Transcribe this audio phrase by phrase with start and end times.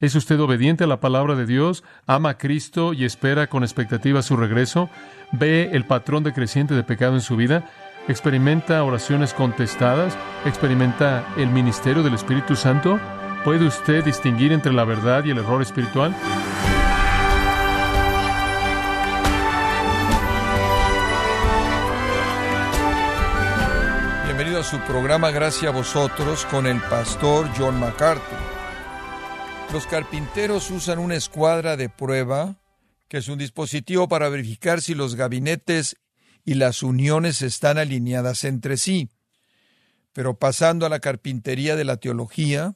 [0.00, 1.84] ¿Es usted obediente a la palabra de Dios?
[2.06, 4.88] ¿Ama a Cristo y espera con expectativa su regreso?
[5.30, 7.70] ¿Ve el patrón decreciente de pecado en su vida?
[8.08, 10.16] ¿Experimenta oraciones contestadas?
[10.46, 12.98] ¿Experimenta el ministerio del Espíritu Santo?
[13.44, 16.16] ¿Puede usted distinguir entre la verdad y el error espiritual?
[24.24, 28.59] Bienvenido a su programa Gracias a vosotros con el pastor John MacArthur.
[29.72, 32.56] Los carpinteros usan una escuadra de prueba,
[33.06, 35.94] que es un dispositivo para verificar si los gabinetes
[36.44, 39.10] y las uniones están alineadas entre sí.
[40.12, 42.74] Pero pasando a la carpintería de la teología,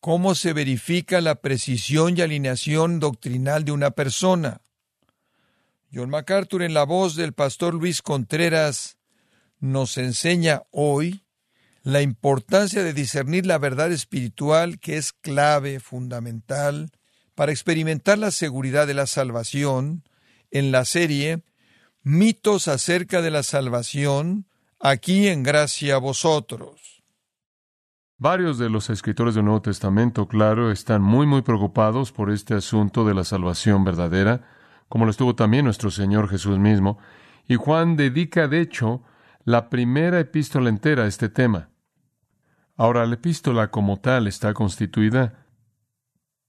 [0.00, 4.62] ¿cómo se verifica la precisión y alineación doctrinal de una persona?
[5.92, 8.96] John MacArthur, en la voz del pastor Luis Contreras,
[9.60, 11.22] nos enseña hoy
[11.88, 16.90] la importancia de discernir la verdad espiritual que es clave, fundamental,
[17.34, 20.04] para experimentar la seguridad de la salvación
[20.50, 21.44] en la serie
[22.02, 24.46] Mitos acerca de la salvación,
[24.78, 27.02] aquí en gracia a vosotros.
[28.18, 33.06] Varios de los escritores del Nuevo Testamento, claro, están muy, muy preocupados por este asunto
[33.06, 34.46] de la salvación verdadera,
[34.90, 36.98] como lo estuvo también nuestro Señor Jesús mismo,
[37.46, 39.02] y Juan dedica, de hecho,
[39.44, 41.70] la primera epístola entera a este tema.
[42.78, 45.44] Ahora, la epístola como tal está constituida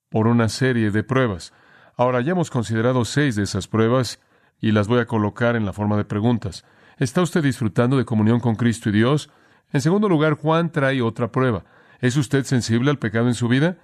[0.09, 1.53] por una serie de pruebas.
[1.97, 4.21] Ahora, ya hemos considerado seis de esas pruebas
[4.61, 6.65] y las voy a colocar en la forma de preguntas.
[6.99, 9.31] ¿Está usted disfrutando de comunión con Cristo y Dios?
[9.73, 11.65] En segundo lugar, Juan trae otra prueba.
[11.99, 13.79] ¿Es usted sensible al pecado en su vida?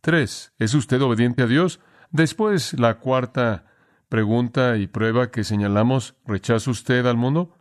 [0.00, 1.80] Tres, ¿es usted obediente a Dios?
[2.10, 3.66] Después, la cuarta
[4.08, 7.54] pregunta y prueba que señalamos, ¿rechaza usted al mundo?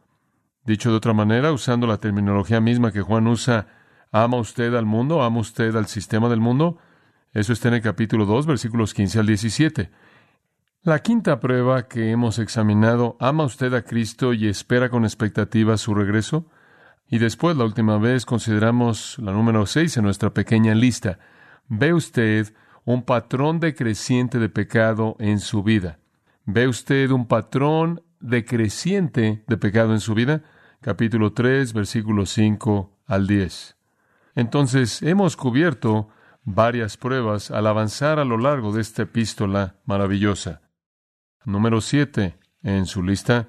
[0.63, 3.78] Dicho de otra manera, usando la terminología misma que Juan usa
[4.11, 5.21] ¿Ama usted al mundo?
[5.21, 6.77] ¿Ama usted al sistema del mundo?
[7.31, 9.91] Eso está en el capítulo 2, versículos 15 al 17.
[10.81, 15.93] La quinta prueba que hemos examinado, ¿ama usted a Cristo y espera con expectativa su
[15.93, 16.47] regreso?
[17.07, 21.19] Y después, la última vez, consideramos la número 6 en nuestra pequeña lista.
[21.67, 22.51] ¿Ve usted
[22.85, 25.99] un patrón decreciente de pecado en su vida?
[26.45, 30.41] ¿Ve usted un patrón decreciente de pecado en su vida?
[30.81, 33.78] Capítulo 3, versículos 5 al 10.
[34.35, 36.09] Entonces, hemos cubierto
[36.43, 40.61] varias pruebas al avanzar a lo largo de esta epístola maravillosa.
[41.45, 43.47] Número siete en su lista.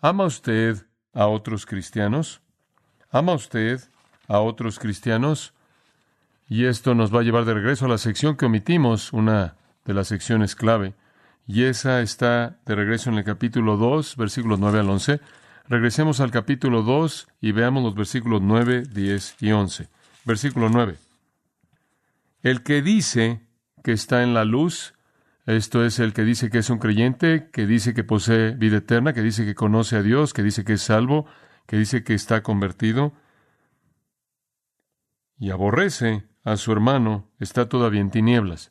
[0.00, 2.40] ¿Ama usted a otros cristianos?
[3.10, 3.80] ¿Ama usted
[4.28, 5.54] a otros cristianos?
[6.48, 9.94] Y esto nos va a llevar de regreso a la sección que omitimos, una de
[9.94, 10.94] las secciones clave.
[11.46, 15.20] Y esa está de regreso en el capítulo 2, versículos 9 al 11.
[15.68, 19.88] Regresemos al capítulo 2 y veamos los versículos 9, 10 y 11.
[20.24, 20.96] Versículo 9.
[22.42, 23.40] El que dice
[23.82, 24.94] que está en la luz,
[25.46, 29.12] esto es el que dice que es un creyente, que dice que posee vida eterna,
[29.12, 31.26] que dice que conoce a Dios, que dice que es salvo,
[31.66, 33.12] que dice que está convertido,
[35.38, 38.70] y aborrece a su hermano, está todavía en tinieblas.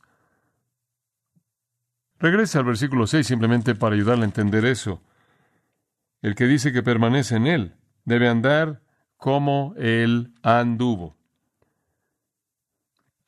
[2.20, 5.02] Regresa al versículo 6 simplemente para ayudarle a entender eso.
[6.22, 8.82] El que dice que permanece en él debe andar
[9.18, 11.19] como él anduvo.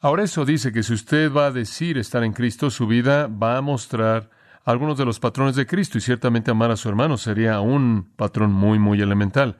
[0.03, 3.57] Ahora eso dice que si usted va a decir estar en Cristo, su vida va
[3.57, 4.31] a mostrar
[4.65, 8.51] algunos de los patrones de Cristo y ciertamente amar a su hermano sería un patrón
[8.51, 9.59] muy, muy elemental.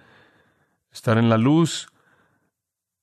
[0.91, 1.90] Estar en la luz,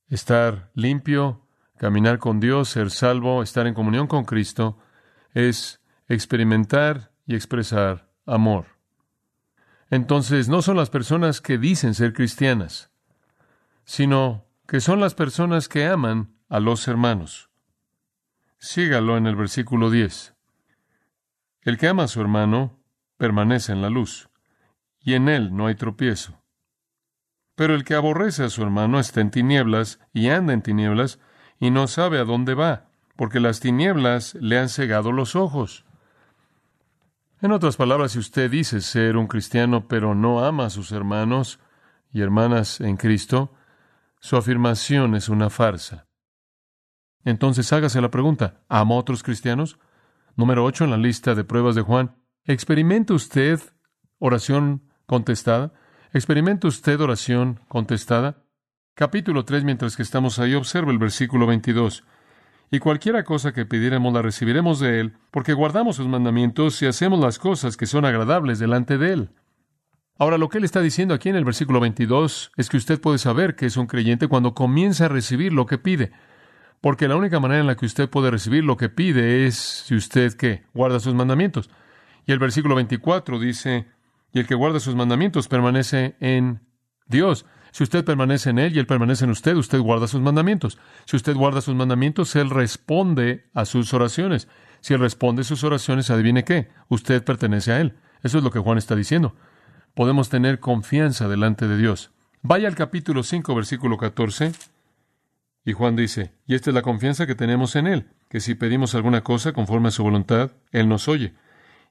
[0.09, 4.77] estar limpio, caminar con Dios, ser salvo, estar en comunión con Cristo,
[5.33, 8.67] es experimentar y expresar amor.
[9.91, 12.91] Entonces, no son las personas que dicen ser cristianas,
[13.85, 17.51] sino que son las personas que aman a los hermanos.
[18.59, 20.35] Sígalo en el versículo 10.
[21.63, 22.81] El que ama a su hermano
[23.19, 24.31] permanece en la luz,
[25.01, 26.43] y en él no hay tropiezo.
[27.55, 31.19] Pero el que aborrece a su hermano está en tinieblas y anda en tinieblas
[31.59, 35.85] y no sabe a dónde va, porque las tinieblas le han cegado los ojos.
[37.41, 41.61] En otras palabras, si usted dice ser un cristiano pero no ama a sus hermanos
[42.11, 43.53] y hermanas en Cristo,
[44.21, 46.08] su afirmación es una farsa.
[47.29, 49.79] Entonces hágase la pregunta, ¿ama a otros cristianos?
[50.35, 52.17] Número 8 en la lista de pruebas de Juan.
[52.47, 53.61] ¿Experimenta usted
[54.19, 55.75] oración contestada?
[56.15, 58.45] ¿Experimenta usted oración contestada?
[58.95, 62.03] Capítulo 3, mientras que estamos ahí, observa el versículo 22.
[62.71, 67.21] Y cualquiera cosa que pidiéramos la recibiremos de Él, porque guardamos sus mandamientos y hacemos
[67.21, 69.31] las cosas que son agradables delante de Él.
[70.17, 73.19] Ahora, lo que Él está diciendo aquí en el versículo 22 es que usted puede
[73.19, 76.11] saber que es un creyente cuando comienza a recibir lo que pide
[76.81, 79.97] Porque la única manera en la que usted puede recibir lo que pide es si
[79.97, 81.71] usted que guarda sus mandamientos.
[82.27, 83.87] Y el versículo 24 dice,
[84.33, 86.61] y el que guarda sus mandamientos permanece en
[87.07, 87.47] Dios.
[87.73, 90.79] Si usted permanece en Él y Él permanece en usted, usted guarda sus mandamientos.
[91.05, 94.49] Si usted guarda sus mandamientos, Él responde a sus oraciones.
[94.81, 97.97] Si Él responde a sus oraciones, adivine qué, usted pertenece a Él.
[98.23, 99.35] Eso es lo que Juan está diciendo.
[99.95, 102.11] Podemos tener confianza delante de Dios.
[102.43, 104.53] Vaya al capítulo 5, versículo 14.
[105.69, 108.95] Y Juan dice, y esta es la confianza que tenemos en Él, que si pedimos
[108.95, 111.35] alguna cosa conforme a su voluntad, Él nos oye.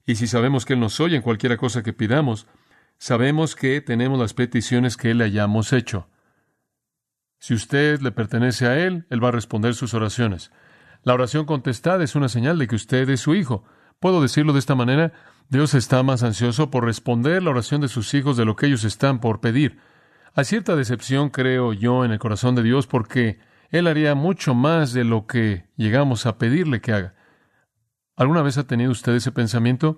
[0.04, 2.48] Y si sabemos que Él nos oye en cualquiera cosa que pidamos,
[2.98, 6.10] sabemos que tenemos las peticiones que le hayamos hecho.
[7.38, 10.52] Si usted le pertenece a Él, Él va a responder sus oraciones.
[11.04, 13.64] La oración contestada es una señal de que usted es su hijo.
[14.00, 15.14] ¿Puedo decirlo de esta manera?
[15.50, 18.86] Dios está más ansioso por responder la oración de sus hijos de lo que ellos
[18.86, 19.78] están por pedir.
[20.34, 24.94] Hay cierta decepción, creo yo, en el corazón de Dios porque Él haría mucho más
[24.94, 27.16] de lo que llegamos a pedirle que haga.
[28.16, 29.98] ¿Alguna vez ha tenido usted ese pensamiento?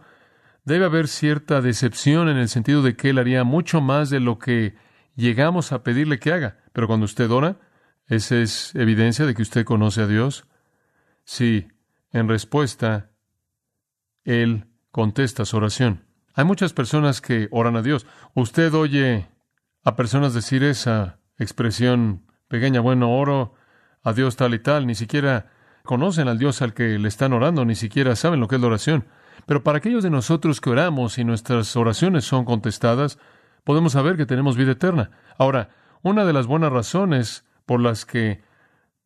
[0.65, 4.39] Debe haber cierta decepción en el sentido de que Él haría mucho más de lo
[4.39, 4.75] que
[5.15, 6.59] llegamos a pedirle que haga.
[6.73, 7.57] Pero cuando usted ora,
[8.07, 10.45] ¿esa es evidencia de que usted conoce a Dios?
[11.23, 11.67] Sí,
[12.11, 13.11] en respuesta,
[14.23, 16.05] Él contesta su oración.
[16.33, 18.05] Hay muchas personas que oran a Dios.
[18.33, 19.29] Usted oye
[19.83, 23.53] a personas decir esa expresión pequeña, bueno, oro
[24.03, 25.51] a Dios tal y tal, ni siquiera
[25.83, 28.67] conocen al Dios al que le están orando, ni siquiera saben lo que es la
[28.67, 29.05] oración.
[29.45, 33.17] Pero para aquellos de nosotros que oramos y nuestras oraciones son contestadas,
[33.63, 35.11] podemos saber que tenemos vida eterna.
[35.37, 35.69] Ahora,
[36.01, 38.41] una de las buenas razones por las que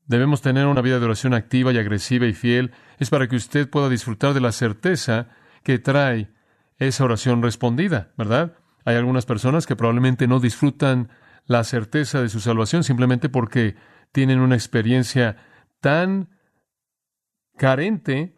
[0.06, 3.70] debemos tener una vida de oración activa y agresiva y fiel es para que usted
[3.70, 5.30] pueda disfrutar de la certeza
[5.64, 6.32] que trae
[6.78, 8.54] esa oración respondida, ¿verdad?
[8.86, 11.10] Hay algunas personas que probablemente no disfrutan
[11.46, 13.76] la certeza de su salvación simplemente porque
[14.14, 15.36] tienen una experiencia
[15.82, 16.30] tan
[17.58, 18.38] carente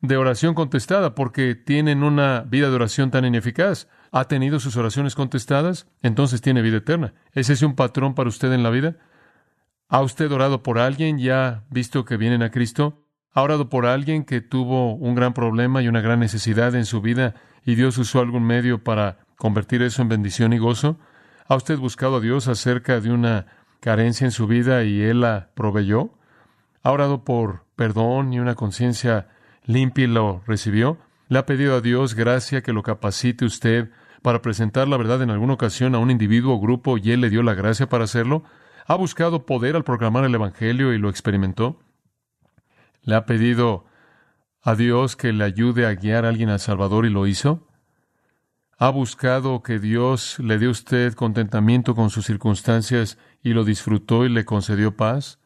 [0.00, 3.88] de oración contestada, porque tienen una vida de oración tan ineficaz.
[4.12, 5.88] ¿Ha tenido sus oraciones contestadas?
[6.00, 7.12] Entonces tiene vida eterna.
[7.32, 8.96] ¿Es ese un patrón para usted en la vida?
[9.88, 13.04] ¿Ha usted orado por alguien y ha visto que vienen a Cristo?
[13.32, 17.00] ¿Ha orado por alguien que tuvo un gran problema y una gran necesidad en su
[17.00, 17.34] vida
[17.64, 20.98] y Dios usó algún medio para convertir eso en bendición y gozo?
[21.48, 23.46] ¿Ha usted buscado a Dios acerca de una
[23.80, 26.10] carencia en su vida y Él la proveyó?
[26.82, 29.28] ¿Ha orado por perdón y una conciencia
[29.64, 30.98] limpia y lo recibió?
[31.28, 33.90] ¿Le ha pedido a Dios gracia que lo capacite usted
[34.22, 37.30] para presentar la verdad en alguna ocasión a un individuo o grupo y Él le
[37.30, 38.44] dio la gracia para hacerlo?
[38.86, 41.80] ¿Ha buscado poder al proclamar el Evangelio y lo experimentó?
[43.02, 43.86] ¿Le ha pedido
[44.62, 47.66] a Dios que le ayude a guiar a alguien al Salvador y lo hizo?
[48.78, 54.24] ¿Ha buscado que Dios le dé a usted contentamiento con sus circunstancias y lo disfrutó
[54.24, 55.38] y le concedió paz?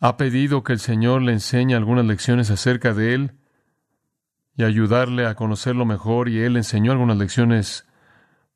[0.00, 3.34] ¿Ha pedido que el Señor le enseñe algunas lecciones acerca de Él
[4.56, 7.86] y ayudarle a conocerlo mejor y Él enseñó algunas lecciones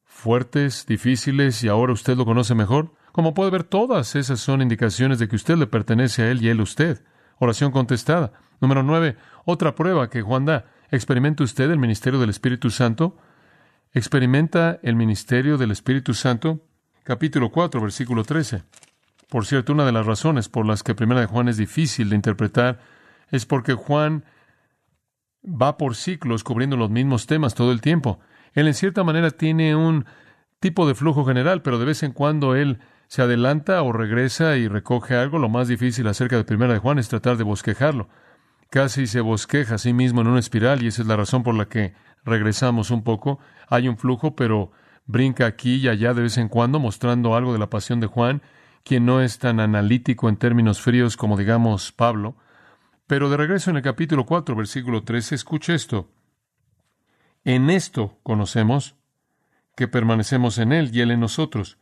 [0.03, 2.95] fuertes, difíciles y ahora usted lo conoce mejor?
[3.13, 6.49] Como puede ver, todas esas son indicaciones de que usted le pertenece a Él y
[6.49, 7.05] Él a usted.
[7.39, 8.33] Oración contestada.
[8.61, 10.65] Número nueve, otra prueba que Juan da.
[10.91, 13.17] ¿Experimenta usted el ministerio del Espíritu Santo?
[13.93, 16.67] ¿Experimenta el ministerio del Espíritu Santo?
[17.11, 18.63] Capítulo 4, versículo 13.
[19.29, 22.15] Por cierto, una de las razones por las que Primera de Juan es difícil de
[22.15, 22.79] interpretar
[23.33, 24.25] es porque Juan
[25.45, 28.21] va por ciclos cubriendo los mismos temas todo el tiempo.
[28.53, 30.07] Él en cierta manera tiene un
[30.61, 34.69] tipo de flujo general, pero de vez en cuando él se adelanta o regresa y
[34.69, 38.09] recoge algo, lo más difícil acerca de Primera de Juan es tratar de bosquejarlo.
[38.71, 41.57] Casi se bosqueja a sí mismo en una espiral y esa es la razón por
[41.57, 41.93] la que
[42.25, 43.41] regresamos un poco.
[43.69, 44.71] Hay un flujo, pero
[45.11, 48.43] brinca aquí y allá de vez en cuando mostrando algo de la pasión de Juan,
[48.85, 52.37] quien no es tan analítico en términos fríos como digamos Pablo.
[53.07, 56.09] Pero de regreso en el capítulo 4, versículo 13, escuche esto.
[57.45, 58.95] En esto conocemos
[59.77, 61.79] que permanecemos en Él y Él en nosotros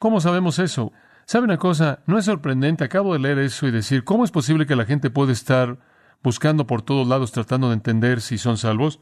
[0.00, 0.94] ¿Cómo sabemos eso?
[1.26, 2.02] ¿Sabe una cosa?
[2.06, 2.84] No es sorprendente.
[2.84, 5.76] Acabo de leer eso y decir, ¿cómo es posible que la gente puede estar
[6.22, 9.00] buscando por todos lados tratando de entender si son salvos?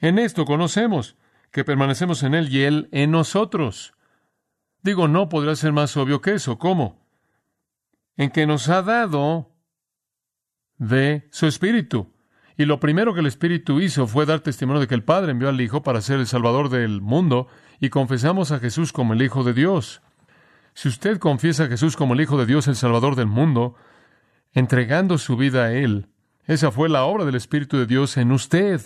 [0.00, 1.16] En esto conocemos
[1.54, 3.94] que permanecemos en Él y Él en nosotros.
[4.82, 6.58] Digo, no podría ser más obvio que eso.
[6.58, 7.06] ¿Cómo?
[8.16, 9.52] En que nos ha dado
[10.78, 12.12] de su Espíritu.
[12.56, 15.48] Y lo primero que el Espíritu hizo fue dar testimonio de que el Padre envió
[15.48, 17.46] al Hijo para ser el Salvador del mundo
[17.78, 20.02] y confesamos a Jesús como el Hijo de Dios.
[20.74, 23.76] Si usted confiesa a Jesús como el Hijo de Dios, el Salvador del mundo,
[24.54, 26.08] entregando su vida a Él,
[26.46, 28.80] esa fue la obra del Espíritu de Dios en usted.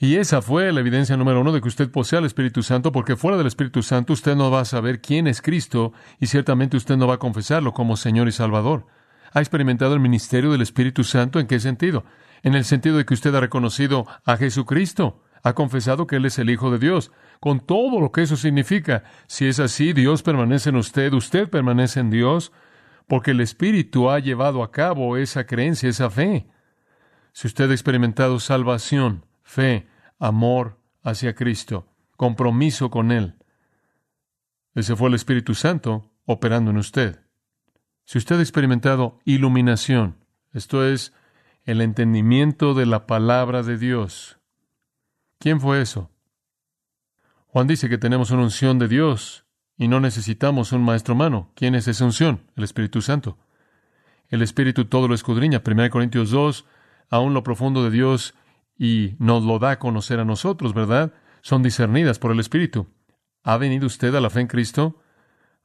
[0.00, 3.16] Y esa fue la evidencia número uno de que usted posee al Espíritu Santo, porque
[3.16, 6.96] fuera del Espíritu Santo usted no va a saber quién es Cristo y ciertamente usted
[6.96, 8.86] no va a confesarlo como Señor y Salvador.
[9.32, 11.40] ¿Ha experimentado el ministerio del Espíritu Santo?
[11.40, 12.04] ¿En qué sentido?
[12.44, 16.38] En el sentido de que usted ha reconocido a Jesucristo, ha confesado que Él es
[16.38, 19.02] el Hijo de Dios, con todo lo que eso significa.
[19.26, 22.52] Si es así, Dios permanece en usted, usted permanece en Dios,
[23.08, 26.46] porque el Espíritu ha llevado a cabo esa creencia, esa fe.
[27.32, 29.88] Si usted ha experimentado salvación, fe,
[30.18, 31.88] amor hacia Cristo,
[32.18, 33.36] compromiso con Él.
[34.74, 37.24] Ese fue el Espíritu Santo operando en usted.
[38.04, 41.14] Si usted ha experimentado iluminación, esto es,
[41.64, 44.38] el entendimiento de la palabra de Dios.
[45.38, 46.10] ¿Quién fue eso?
[47.46, 49.46] Juan dice que tenemos una unción de Dios
[49.78, 51.52] y no necesitamos un maestro humano.
[51.54, 52.42] ¿Quién es esa unción?
[52.54, 53.38] El Espíritu Santo.
[54.28, 55.62] El Espíritu todo lo escudriña.
[55.66, 56.66] 1 Corintios 2,
[57.08, 58.34] aún lo profundo de Dios
[58.78, 61.12] y nos lo da a conocer a nosotros, ¿verdad?
[61.42, 62.86] Son discernidas por el Espíritu.
[63.42, 65.02] ¿Ha venido usted a la fe en Cristo?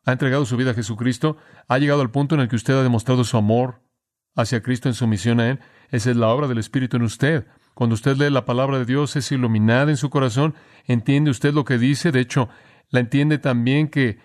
[0.05, 1.37] ¿Ha entregado su vida a Jesucristo?
[1.67, 3.81] ¿Ha llegado al punto en el que usted ha demostrado su amor
[4.35, 5.59] hacia Cristo en su misión a Él?
[5.89, 7.47] Esa es la obra del Espíritu en usted.
[7.73, 10.55] Cuando usted lee la palabra de Dios, es iluminada en su corazón,
[10.85, 12.49] entiende usted lo que dice, de hecho,
[12.89, 14.19] la entiende también que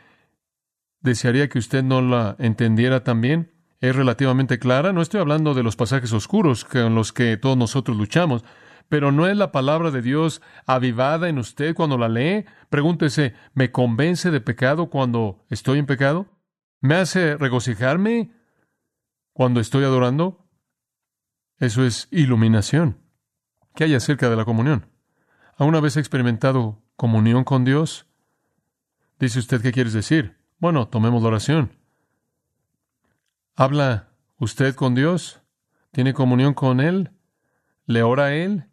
[1.00, 3.52] desearía que usted no la entendiera también.
[3.80, 4.92] Es relativamente clara.
[4.92, 8.44] No estoy hablando de los pasajes oscuros con los que todos nosotros luchamos,
[8.88, 12.46] pero ¿no es la palabra de Dios avivada en usted cuando la lee?
[12.70, 16.26] Pregúntese, ¿me convence de pecado cuando estoy en pecado?
[16.80, 18.32] ¿Me hace regocijarme
[19.32, 20.46] cuando estoy adorando?
[21.58, 22.98] Eso es iluminación.
[23.74, 24.86] ¿Qué hay acerca de la comunión?
[25.56, 28.06] ¿Alguna vez ha experimentado comunión con Dios?
[29.18, 30.38] Dice usted, ¿qué quieres decir?
[30.58, 31.76] Bueno, tomemos la oración.
[33.54, 35.42] ¿Habla usted con Dios?
[35.90, 37.10] ¿Tiene comunión con Él?
[37.86, 38.67] ¿Le ora a Él?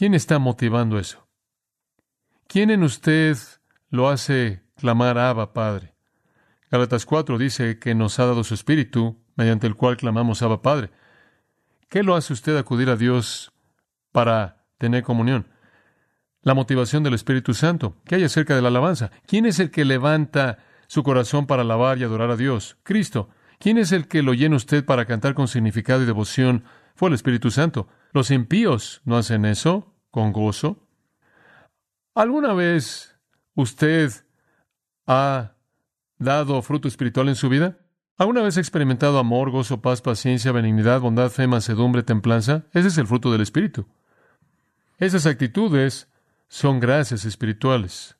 [0.00, 1.28] ¿Quién está motivando eso?
[2.46, 3.36] ¿Quién en usted
[3.90, 5.94] lo hace clamar Abba, Padre?
[6.70, 10.90] Gálatas 4 dice que nos ha dado su Espíritu, mediante el cual clamamos Abba, Padre.
[11.90, 13.52] ¿Qué lo hace usted acudir a Dios
[14.10, 15.48] para tener comunión?
[16.40, 17.98] La motivación del Espíritu Santo.
[18.06, 19.10] ¿Qué hay acerca de la alabanza?
[19.26, 22.78] ¿Quién es el que levanta su corazón para alabar y adorar a Dios?
[22.84, 23.28] Cristo.
[23.58, 26.64] ¿Quién es el que lo llena usted para cantar con significado y devoción?
[26.94, 27.86] Fue el Espíritu Santo.
[28.12, 30.78] Los impíos no hacen eso con gozo?
[32.14, 33.16] ¿Alguna vez
[33.54, 34.12] usted
[35.06, 35.52] ha
[36.18, 37.78] dado fruto espiritual en su vida?
[38.16, 42.66] ¿Alguna vez ha experimentado amor, gozo, paz, paciencia, benignidad, bondad, fe, mansedumbre, templanza?
[42.72, 43.86] Ese es el fruto del Espíritu.
[44.98, 46.08] Esas actitudes
[46.46, 48.16] son gracias espirituales.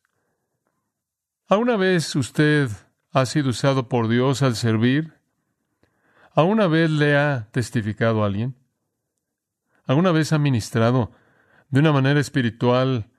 [1.49, 2.71] ¿Alguna vez usted
[3.13, 5.13] ha sido usado por Dios al servir?
[6.33, 8.55] ¿Alguna vez le ha testificado a alguien?
[9.85, 11.11] ¿Alguna vez ha ministrado
[11.71, 13.11] de una manera espiritual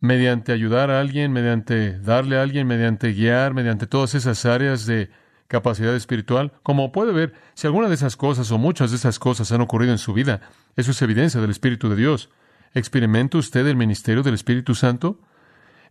[0.00, 5.10] mediante ayudar a alguien, mediante darle a alguien, mediante guiar, mediante todas esas áreas de
[5.48, 6.52] capacidad espiritual.
[6.62, 9.92] Como puede ver, si alguna de esas cosas o muchas de esas cosas han ocurrido
[9.92, 10.40] en su vida,
[10.74, 12.30] eso es evidencia del Espíritu de Dios.
[12.74, 15.20] ¿Experimenta usted el ministerio del Espíritu Santo?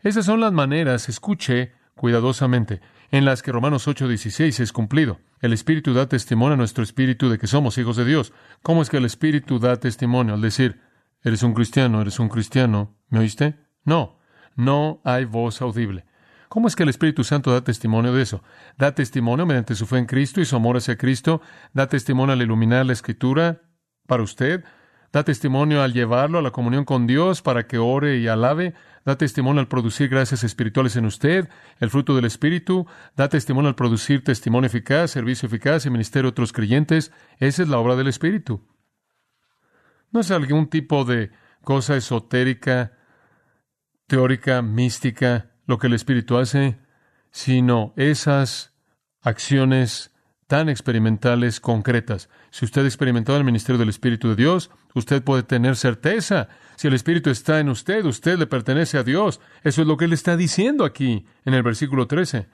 [0.02, 2.82] Esas son las maneras, escuche cuidadosamente,
[3.12, 5.20] en las que Romanos 8:16 es cumplido.
[5.42, 8.34] El Espíritu da testimonio a nuestro espíritu de que somos hijos de Dios.
[8.62, 10.34] ¿Cómo es que el Espíritu da testimonio?
[10.34, 10.82] Al decir,
[11.25, 13.00] Eres un cristiano, eres un cristiano.
[13.10, 13.55] ¿Me oíste?
[13.84, 14.20] No,
[14.55, 16.05] no hay voz audible.
[16.50, 18.44] ¿Cómo es que el Espíritu Santo da testimonio de eso?
[18.77, 21.41] Da testimonio mediante su fe en Cristo y su amor hacia Cristo.
[21.74, 23.63] Da testimonio al iluminar la Escritura
[24.05, 24.63] para usted.
[25.12, 28.75] Da testimonio al llevarlo a la comunión con Dios para que ore y alabe.
[29.03, 32.86] Da testimonio al producir gracias espirituales en usted, el fruto del Espíritu.
[33.15, 37.12] Da testimonio al producir testimonio eficaz, servicio eficaz y ministerio a otros creyentes.
[37.39, 38.62] Esa es la obra del Espíritu.
[40.15, 41.31] No es algún tipo de
[41.62, 42.93] cosa esotérica,
[44.07, 46.79] teórica, mística, lo que el Espíritu hace,
[47.31, 48.74] sino esas
[49.19, 50.13] acciones
[50.48, 52.29] tan experimentales, concretas.
[52.50, 56.48] Si usted ha experimentado el ministerio del Espíritu de Dios, usted puede tener certeza.
[56.77, 59.41] Si el Espíritu está en usted, usted le pertenece a Dios.
[59.63, 62.48] Eso es lo que él está diciendo aquí en el versículo 13.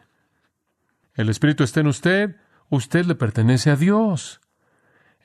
[1.14, 2.38] El Espíritu está en usted,
[2.70, 4.42] usted le pertenece a Dios.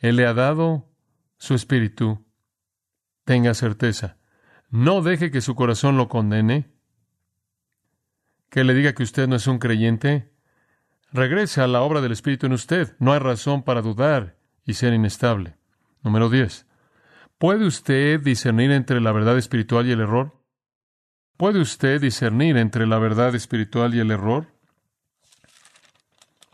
[0.03, 0.87] Él le ha dado
[1.39, 2.26] su Espíritu
[3.27, 4.17] tenga certeza.
[4.71, 6.71] No deje que su corazón lo condene,
[8.49, 10.33] que le diga que usted no es un creyente.
[11.13, 12.97] Regrese a la obra del Espíritu en usted.
[12.99, 15.57] No hay razón para dudar y ser inestable.
[16.03, 16.67] Número 10.
[17.37, 20.41] ¿Puede usted discernir entre la verdad espiritual y el error?
[21.37, 24.47] ¿Puede usted discernir entre la verdad espiritual y el error?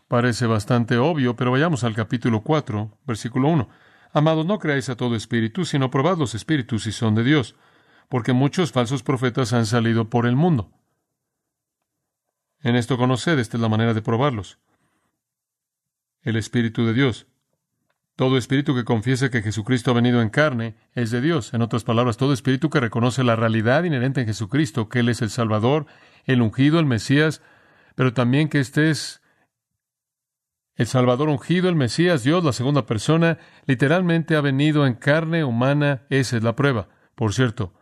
[0.07, 3.69] Parece bastante obvio, pero vayamos al capítulo 4, versículo 1.
[4.13, 7.55] Amados, no creáis a todo espíritu, sino probad los espíritus si son de Dios,
[8.09, 10.71] porque muchos falsos profetas han salido por el mundo.
[12.61, 14.59] En esto conoced, esta es la manera de probarlos.
[16.21, 17.25] El Espíritu de Dios.
[18.15, 21.55] Todo espíritu que confiese que Jesucristo ha venido en carne es de Dios.
[21.55, 25.23] En otras palabras, todo espíritu que reconoce la realidad inherente en Jesucristo, que Él es
[25.23, 25.87] el Salvador,
[26.25, 27.41] el ungido, el Mesías,
[27.95, 29.22] pero también que este es
[30.75, 36.05] el Salvador ungido, el Mesías, Dios, la segunda persona, literalmente ha venido en carne humana,
[36.09, 36.89] esa es la prueba.
[37.15, 37.73] Por cierto,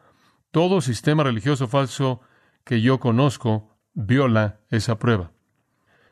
[0.52, 2.22] todo sistema religioso falso
[2.64, 5.32] que yo conozco viola esa prueba.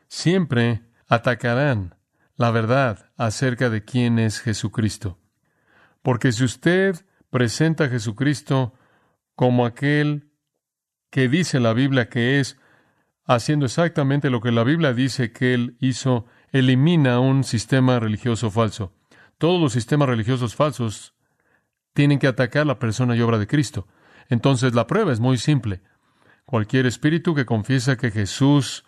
[0.08, 1.96] Siempre atacarán
[2.36, 5.18] la verdad acerca de quién es Jesucristo.
[6.02, 6.96] Porque si usted
[7.28, 8.74] presenta a Jesucristo
[9.34, 10.30] como aquel
[11.10, 12.58] que dice la Biblia que es,
[13.26, 18.92] haciendo exactamente lo que la Biblia dice que él hizo, elimina un sistema religioso falso.
[19.38, 21.14] Todos los sistemas religiosos falsos
[21.92, 23.86] tienen que atacar la persona y obra de Cristo.
[24.28, 25.82] Entonces la prueba es muy simple.
[26.44, 28.84] Cualquier espíritu que confiesa que Jesús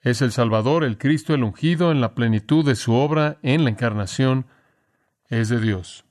[0.00, 3.70] es el Salvador, el Cristo, el ungido en la plenitud de su obra en la
[3.70, 4.46] encarnación,
[5.28, 6.04] es de Dios.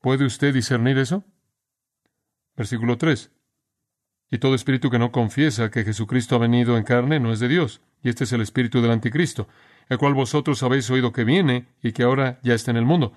[0.00, 1.24] ¿Puede usted discernir eso?
[2.56, 3.30] Versículo 3.
[4.30, 7.48] Y todo espíritu que no confiesa que Jesucristo ha venido en carne no es de
[7.48, 9.48] Dios, y este es el espíritu del anticristo,
[9.88, 13.12] el cual vosotros habéis oído que viene y que ahora ya está en el mundo.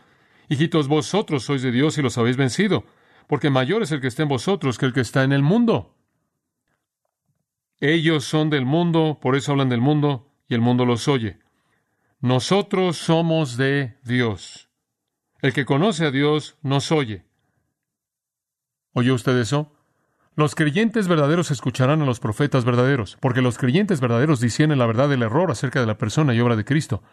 [0.49, 2.85] Hijitos, vosotros sois de Dios y los habéis vencido,
[3.27, 5.95] porque mayor es el que está en vosotros que el que está en el mundo.
[7.79, 11.39] Ellos son del mundo, por eso hablan del mundo, y el mundo los oye.
[12.19, 14.69] Nosotros somos de Dios.
[15.41, 17.25] El que conoce a Dios nos oye.
[18.93, 19.73] ¿Oye usted eso?
[20.35, 25.09] Los creyentes verdaderos escucharán a los profetas verdaderos, porque los creyentes verdaderos disciernen la verdad
[25.09, 27.03] del error acerca de la persona y obra de Cristo.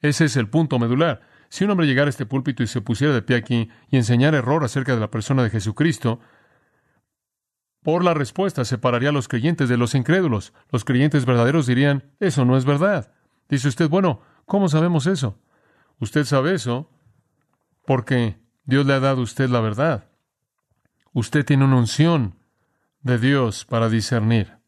[0.00, 1.20] Ese es el punto medular.
[1.48, 4.38] Si un hombre llegara a este púlpito y se pusiera de pie aquí y enseñara
[4.38, 6.20] error acerca de la persona de Jesucristo,
[7.82, 10.52] por la respuesta separaría a los creyentes de los incrédulos.
[10.70, 13.12] Los creyentes verdaderos dirían, eso no es verdad.
[13.48, 15.38] Dice usted, bueno, ¿cómo sabemos eso?
[15.98, 16.90] Usted sabe eso
[17.86, 20.08] porque Dios le ha dado a usted la verdad.
[21.12, 22.39] Usted tiene una unción
[23.02, 24.58] de Dios para discernir.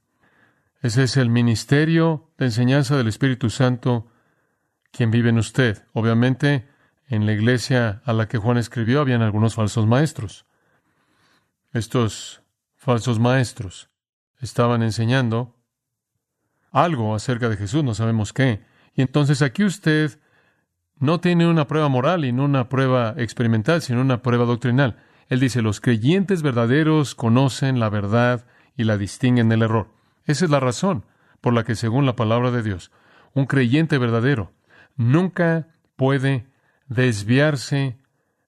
[0.81, 4.09] Ese es el ministerio de enseñanza del Espíritu Santo
[4.91, 5.85] quien vive en usted.
[5.93, 6.69] Obviamente,
[7.09, 10.47] en la iglesia a la que Juan escribió habían algunos falsos maestros.
[11.73, 12.43] Estos
[12.77, 13.91] falsos maestros.
[14.41, 15.57] Estaban enseñando
[16.73, 18.65] algo acerca de Jesús, no sabemos qué.
[18.95, 20.19] Y entonces aquí usted
[20.99, 24.97] no tiene una prueba moral y no una prueba experimental, sino una prueba doctrinal.
[25.29, 29.89] Él dice, los creyentes verdaderos conocen la verdad y la distinguen del error.
[30.25, 31.05] Esa es la razón
[31.41, 32.91] por la que, según la palabra de Dios,
[33.35, 34.53] un creyente verdadero
[34.97, 36.47] nunca puede
[36.87, 37.99] desviarse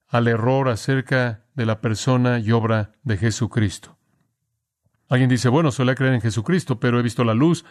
[0.07, 3.97] al error acerca de la persona y obra de Jesucristo.
[5.09, 7.65] Alguien dice, bueno, suele creer en Jesucristo, pero he visto la luz,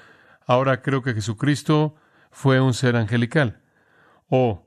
[0.46, 1.96] ahora creo que Jesucristo
[2.30, 3.62] fue un ser angelical.
[4.28, 4.66] O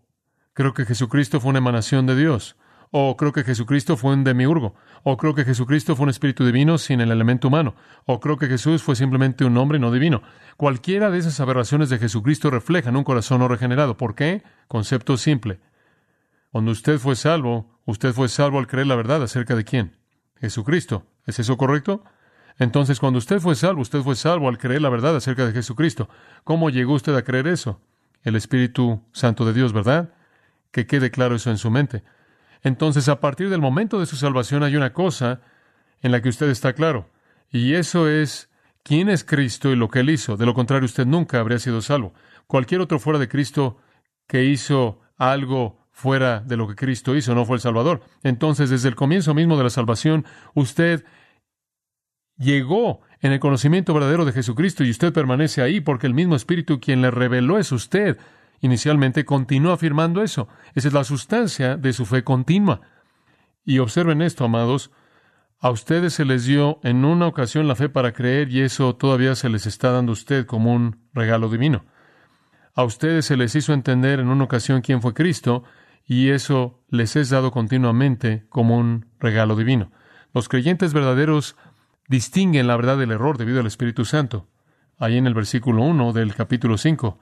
[0.54, 2.58] creo que Jesucristo fue una emanación de Dios.
[2.92, 4.76] O creo que Jesucristo fue un demiurgo.
[5.04, 7.76] O creo que Jesucristo fue un espíritu divino sin el elemento humano.
[8.06, 10.22] O creo que Jesús fue simplemente un hombre no divino.
[10.56, 13.98] Cualquiera de esas aberraciones de Jesucristo reflejan un corazón no regenerado.
[13.98, 14.44] ¿Por qué?
[14.68, 15.60] Concepto simple.
[16.52, 19.98] Cuando usted fue salvo, usted fue salvo al creer la verdad acerca de quién?
[20.40, 21.06] Jesucristo.
[21.26, 22.04] ¿Es eso correcto?
[22.58, 26.10] Entonces, cuando usted fue salvo, usted fue salvo al creer la verdad acerca de Jesucristo.
[26.44, 27.82] ¿Cómo llegó usted a creer eso?
[28.24, 30.14] El Espíritu Santo de Dios, ¿verdad?
[30.72, 32.04] Que quede claro eso en su mente.
[32.68, 35.42] Entonces, a partir del momento de su salvación hay una cosa
[36.02, 37.10] en la que usted está claro,
[37.50, 38.50] y eso es
[38.84, 40.38] quién es Cristo y lo que Él hizo.
[40.38, 42.14] De lo contrario, usted nunca habría sido salvo.
[42.46, 43.78] Cualquier otro fuera de Cristo
[44.28, 48.02] que hizo algo fuera de lo que Cristo hizo no fue el Salvador.
[48.22, 51.04] Entonces, desde el comienzo mismo de la salvación, usted
[52.38, 56.80] llegó en el conocimiento verdadero de Jesucristo y usted permanece ahí porque el mismo Espíritu
[56.80, 58.18] quien le reveló es usted.
[58.62, 60.48] Inicialmente continuó afirmando eso.
[60.74, 62.82] Esa es la sustancia de su fe continua.
[63.66, 64.92] Y observen esto, amados.
[65.60, 69.36] A ustedes se les dio en una ocasión la fe para creer y eso todavía
[69.36, 71.86] se les está dando a usted como un regalo divino.
[72.76, 75.64] A ustedes se les hizo entender en una ocasión quién fue Cristo
[76.06, 79.92] y eso les es dado continuamente como un regalo divino.
[80.32, 81.56] Los creyentes verdaderos
[82.08, 84.48] distinguen la verdad del error debido al Espíritu Santo.
[85.00, 87.20] Ahí en el versículo 1 del capítulo 5.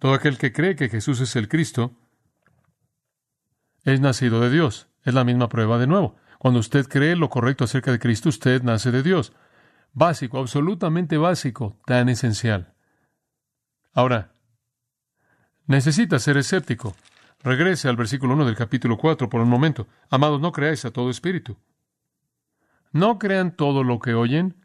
[0.00, 1.94] Todo aquel que cree que Jesús es el Cristo
[3.84, 4.88] es nacido de Dios.
[5.04, 6.16] Es la misma prueba de nuevo.
[6.38, 9.34] Cuando usted cree lo correcto acerca de Cristo, usted nace de Dios.
[9.92, 12.72] Básico, absolutamente básico, tan esencial.
[13.92, 14.32] Ahora,
[15.66, 16.96] necesita ser escéptico.
[17.42, 19.86] Regrese al versículo 1 del capítulo 4 por un momento.
[20.08, 21.58] Amados, no creáis a todo espíritu.
[22.90, 24.64] No crean todo lo que oyen.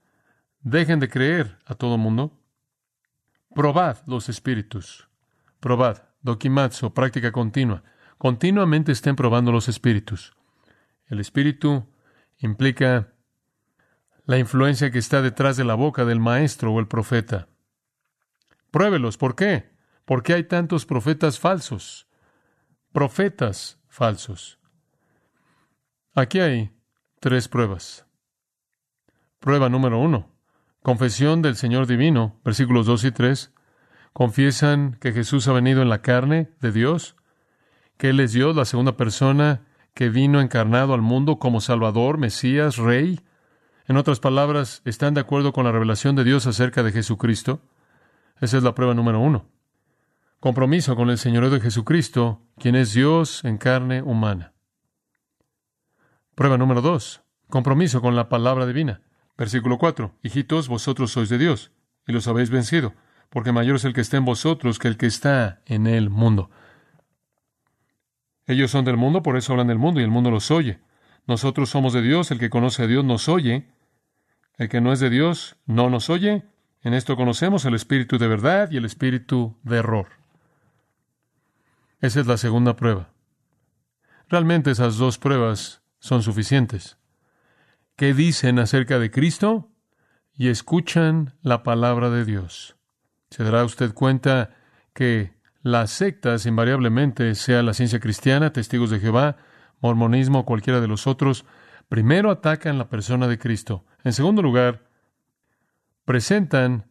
[0.61, 2.39] Dejen de creer a todo mundo.
[3.53, 5.09] Probad los espíritus.
[5.65, 5.97] Probad.
[6.21, 7.81] Dokimatsu, práctica continua.
[8.19, 10.35] Continuamente estén probando los espíritus.
[11.07, 11.87] El espíritu
[12.37, 13.15] implica
[14.25, 17.47] la influencia que está detrás de la boca del maestro o el profeta.
[18.69, 19.17] Pruébelos.
[19.17, 19.71] ¿Por qué?
[20.05, 22.07] Porque hay tantos profetas falsos.
[22.91, 24.59] Profetas falsos.
[26.13, 26.77] Aquí hay
[27.19, 28.05] tres pruebas.
[29.39, 30.31] Prueba número uno.
[30.83, 33.54] Confesión del Señor Divino, versículos 2 y 3.
[34.15, 37.17] Confiesan que Jesús ha venido en la carne de Dios,
[37.97, 42.77] que Él es Dios, la segunda persona que vino encarnado al mundo como Salvador, Mesías,
[42.77, 43.19] Rey.
[43.89, 47.59] En otras palabras, ¿están de acuerdo con la revelación de Dios acerca de Jesucristo?
[48.39, 49.49] Esa es la prueba número uno.
[50.39, 54.53] Compromiso con el Señor de Jesucristo, quien es Dios en carne humana.
[56.35, 57.21] Prueba número dos.
[57.49, 59.01] Compromiso con la palabra divina.
[59.37, 60.15] Versículo 4.
[60.23, 61.73] Hijitos, vosotros sois de Dios,
[62.07, 62.93] y los habéis vencido,
[63.29, 66.49] porque mayor es el que está en vosotros que el que está en el mundo.
[68.47, 70.79] Ellos son del mundo, por eso hablan del mundo, y el mundo los oye.
[71.27, 73.67] Nosotros somos de Dios, el que conoce a Dios nos oye.
[74.57, 76.45] El que no es de Dios no nos oye.
[76.81, 80.09] En esto conocemos el espíritu de verdad y el espíritu de error.
[81.99, 83.09] Esa es la segunda prueba.
[84.29, 86.97] Realmente esas dos pruebas son suficientes.
[87.95, 89.71] ¿Qué dicen acerca de Cristo?
[90.37, 92.74] Y escuchan la palabra de Dios.
[93.29, 94.55] Se dará usted cuenta
[94.93, 99.37] que las sectas invariablemente, sea la ciencia cristiana, testigos de Jehová,
[99.81, 101.45] mormonismo o cualquiera de los otros,
[101.89, 103.85] primero atacan la persona de Cristo.
[104.03, 104.87] En segundo lugar,
[106.05, 106.85] presentan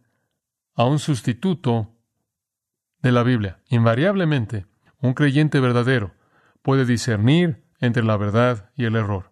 [0.74, 1.92] a un sustituto
[3.00, 3.60] de la Biblia.
[3.68, 4.66] Invariablemente,
[5.00, 6.14] un creyente verdadero
[6.62, 9.30] puede discernir entre la verdad y el error.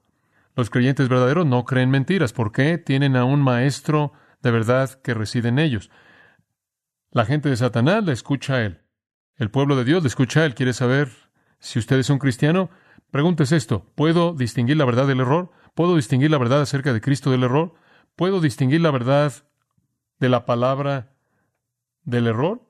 [0.54, 2.32] Los creyentes verdaderos no creen mentiras.
[2.32, 2.78] ¿Por qué?
[2.78, 4.12] Tienen a un maestro
[4.42, 5.90] de verdad que reside en ellos.
[7.12, 8.80] La gente de Satanás le escucha a él.
[9.36, 10.54] El pueblo de Dios le escucha a él.
[10.54, 11.10] ¿Quiere saber
[11.58, 12.70] si usted es un cristiano?
[13.10, 13.84] Pregúntese esto.
[13.94, 15.50] ¿Puedo distinguir la verdad del error?
[15.74, 17.74] ¿Puedo distinguir la verdad acerca de Cristo del error?
[18.16, 19.30] ¿Puedo distinguir la verdad
[20.20, 21.12] de la palabra
[22.02, 22.62] del error?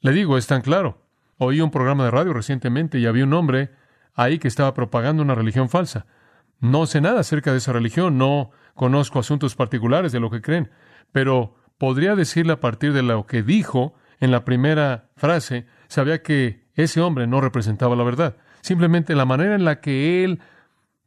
[0.00, 1.06] Le digo, es tan claro.
[1.38, 3.70] Oí un programa de radio recientemente y había un hombre
[4.12, 6.06] ahí que estaba propagando una religión falsa.
[6.58, 10.72] No sé nada acerca de esa religión, no conozco asuntos particulares de lo que creen,
[11.12, 16.64] pero podría decirle a partir de lo que dijo en la primera frase, sabía que
[16.74, 18.36] ese hombre no representaba la verdad.
[18.60, 20.40] Simplemente la manera en la que él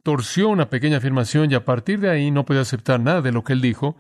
[0.04, 3.44] torció una pequeña afirmación y a partir de ahí no podía aceptar nada de lo
[3.44, 3.98] que él dijo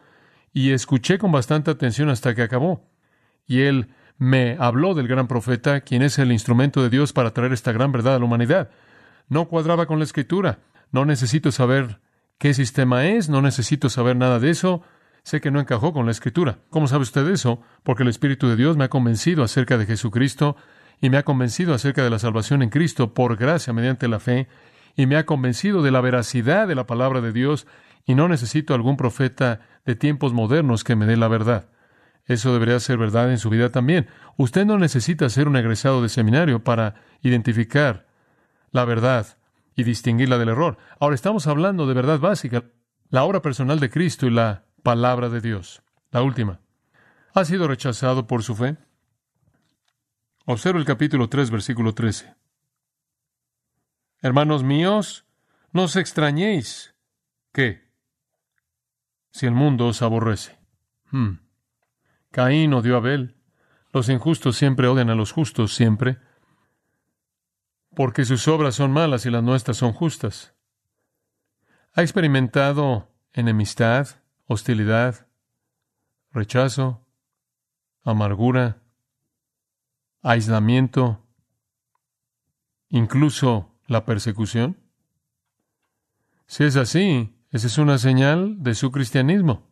[0.53, 2.89] y escuché con bastante atención hasta que acabó.
[3.45, 7.53] Y él me habló del gran profeta, quien es el instrumento de Dios para traer
[7.53, 8.69] esta gran verdad a la humanidad.
[9.27, 10.59] No cuadraba con la escritura.
[10.91, 11.99] No necesito saber
[12.37, 14.81] qué sistema es, no necesito saber nada de eso.
[15.27, 16.59] Sé que no encajó con la escritura.
[16.69, 17.61] ¿Cómo sabe usted eso?
[17.83, 20.55] Porque el Espíritu de Dios me ha convencido acerca de Jesucristo
[21.01, 24.47] y me ha convencido acerca de la salvación en Cristo por gracia mediante la fe
[24.95, 27.67] y me ha convencido de la veracidad de la palabra de Dios
[28.05, 31.71] y no necesito algún profeta de tiempos modernos que me dé la verdad.
[32.25, 34.07] Eso debería ser verdad en su vida también.
[34.37, 38.07] Usted no necesita ser un egresado de seminario para identificar
[38.71, 39.27] la verdad
[39.75, 40.77] y distinguirla del error.
[41.01, 42.63] Ahora estamos hablando de verdad básica,
[43.09, 45.83] la obra personal de Cristo y la palabra de Dios.
[46.11, 46.61] La última.
[47.33, 48.77] ¿Ha sido rechazado por su fe?
[50.45, 52.33] Observa el capítulo 3, versículo 13.
[54.21, 55.25] Hermanos míos,
[55.73, 56.95] no os extrañéis
[57.51, 57.91] que
[59.29, 60.57] si el mundo os aborrece.
[61.11, 61.41] Hmm.
[62.31, 63.35] Caín odió a Abel.
[63.91, 66.19] Los injustos siempre odian a los justos, siempre
[67.93, 70.53] porque sus obras son malas y las nuestras son justas.
[71.93, 75.27] ¿Ha experimentado enemistad, hostilidad,
[76.31, 77.05] rechazo,
[78.03, 78.81] amargura,
[80.21, 81.23] aislamiento,
[82.89, 84.77] incluso la persecución?
[86.47, 89.67] Si es así, esa es una señal de su cristianismo.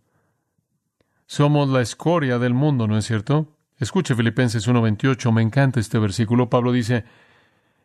[1.25, 3.57] Somos la escoria del mundo, ¿no es cierto?
[3.77, 6.49] Escuche Filipenses 1:28, me encanta este versículo.
[6.49, 7.05] Pablo dice,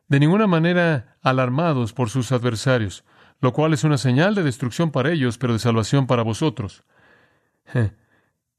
[0.09, 3.05] de ninguna manera alarmados por sus adversarios,
[3.41, 6.85] lo cual es una señal de destrucción para ellos, pero de salvación para vosotros.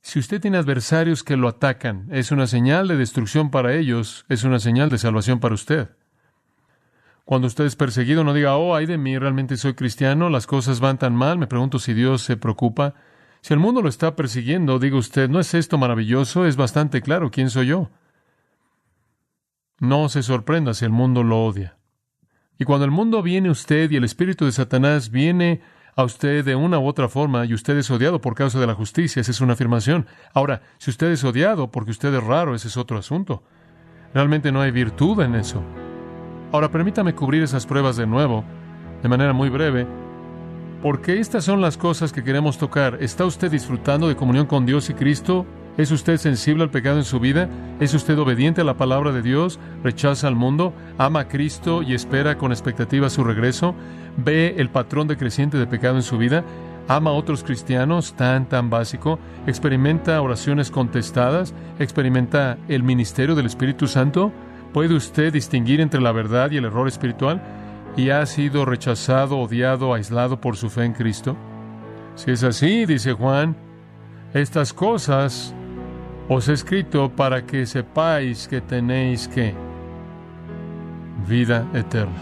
[0.02, 4.44] Si usted tiene adversarios que lo atacan, es una señal de destrucción para ellos, es
[4.44, 5.90] una señal de salvación para usted.
[7.24, 10.80] Cuando usted es perseguido, no diga, oh, ay de mí, realmente soy cristiano, las cosas
[10.80, 12.96] van tan mal, me pregunto si Dios se preocupa.
[13.42, 16.46] Si el mundo lo está persiguiendo, diga usted, ¿no es esto maravilloso?
[16.46, 17.90] Es bastante claro quién soy yo.
[19.80, 21.78] No se sorprenda si el mundo lo odia.
[22.58, 25.62] Y cuando el mundo viene usted y el espíritu de Satanás viene
[25.96, 28.76] a usted de una u otra forma y usted es odiado por causa de la
[28.76, 30.08] justicia, esa es una afirmación.
[30.34, 33.44] Ahora, si usted es odiado porque usted es raro, ese es otro asunto.
[34.14, 35.62] Realmente no hay virtud en eso.
[36.52, 38.44] Ahora, permítame cubrir esas pruebas de nuevo,
[39.02, 39.88] de manera muy breve,
[40.82, 42.98] porque estas son las cosas que queremos tocar.
[43.00, 45.46] ¿Está usted disfrutando de comunión con Dios y Cristo?
[45.78, 47.50] ¿Es usted sensible al pecado en su vida?
[47.80, 49.58] ¿Es usted obediente a la palabra de Dios?
[49.84, 50.74] ¿Rechaza al mundo?
[50.98, 53.74] ¿Ama a Cristo y espera con expectativa su regreso?
[54.18, 56.44] ¿Ve el patrón decreciente de pecado en su vida?
[56.90, 59.18] ¿Ama a otros cristianos tan, tan básico?
[59.48, 61.54] ¿Experimenta oraciones contestadas?
[61.80, 64.34] ¿Experimenta el ministerio del Espíritu Santo?
[64.74, 67.42] ¿Puede usted distinguir entre la verdad y el error espiritual?
[67.96, 71.38] ¿Y ha sido rechazado, odiado, aislado por su fe en Cristo?
[72.16, 73.56] Si es así, dice Juan,
[74.34, 75.56] estas cosas
[76.30, 79.54] os he escrito para que sepáis que tenéis que
[81.28, 82.22] vida eterna.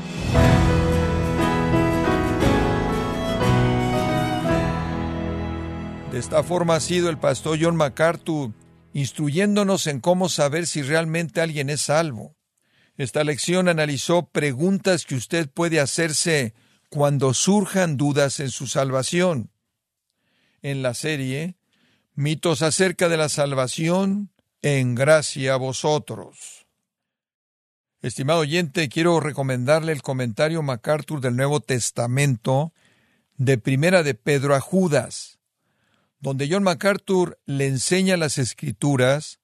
[6.11, 8.51] De esta forma ha sido el pastor John MacArthur
[8.93, 12.35] instruyéndonos en cómo saber si realmente alguien es salvo.
[12.97, 16.55] Esta lección analizó preguntas que usted puede hacerse
[16.89, 19.51] cuando surjan dudas en su salvación.
[20.61, 21.58] En la serie,
[22.19, 24.29] Mitos acerca de la salvación
[24.61, 26.67] en gracia a vosotros.
[28.01, 32.73] Estimado oyente, quiero recomendarle el comentario MacArthur del Nuevo Testamento
[33.37, 35.39] de Primera de Pedro a Judas,
[36.19, 39.39] donde John MacArthur le enseña las escrituras,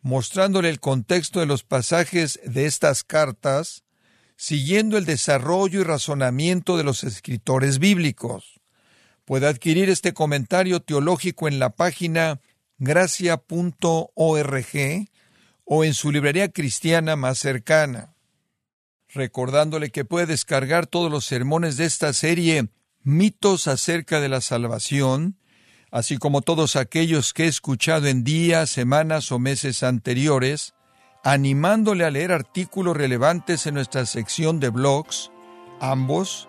[0.00, 3.84] mostrándole el contexto de los pasajes de estas cartas,
[4.36, 8.62] siguiendo el desarrollo y razonamiento de los escritores bíblicos.
[9.24, 12.40] Puede adquirir este comentario teológico en la página
[12.78, 14.08] gracia.org
[15.64, 18.14] o en su librería cristiana más cercana.
[19.08, 22.68] Recordándole que puede descargar todos los sermones de esta serie
[23.02, 25.38] Mitos acerca de la salvación,
[25.90, 30.74] así como todos aquellos que he escuchado en días, semanas o meses anteriores,
[31.22, 35.30] animándole a leer artículos relevantes en nuestra sección de blogs,
[35.80, 36.48] ambos